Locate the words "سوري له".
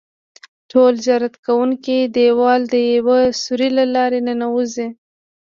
3.43-3.85